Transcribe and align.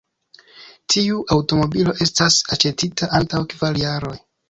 Tiu 0.93 1.19
aŭtomobilo 1.37 1.95
estis 2.07 2.41
aĉetita 2.59 3.15
antaŭ 3.23 3.47
kvar 3.57 3.83
jaroj. 3.87 4.21